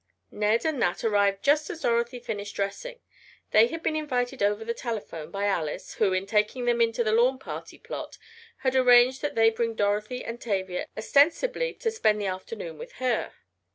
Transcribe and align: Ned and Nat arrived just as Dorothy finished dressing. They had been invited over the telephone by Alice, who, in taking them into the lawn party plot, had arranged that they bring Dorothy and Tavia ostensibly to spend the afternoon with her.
Ned 0.31 0.65
and 0.65 0.79
Nat 0.79 1.03
arrived 1.03 1.43
just 1.43 1.69
as 1.69 1.81
Dorothy 1.83 2.17
finished 2.19 2.55
dressing. 2.55 3.01
They 3.51 3.67
had 3.67 3.83
been 3.83 3.95
invited 3.95 4.41
over 4.41 4.65
the 4.65 4.73
telephone 4.73 5.29
by 5.29 5.45
Alice, 5.45 5.93
who, 5.93 6.11
in 6.11 6.25
taking 6.25 6.65
them 6.65 6.81
into 6.81 7.03
the 7.03 7.11
lawn 7.11 7.37
party 7.37 7.77
plot, 7.77 8.17
had 8.65 8.75
arranged 8.75 9.21
that 9.21 9.35
they 9.35 9.51
bring 9.51 9.75
Dorothy 9.75 10.25
and 10.25 10.41
Tavia 10.41 10.87
ostensibly 10.97 11.75
to 11.75 11.91
spend 11.91 12.19
the 12.19 12.25
afternoon 12.25 12.79
with 12.79 12.93
her. 12.93 13.33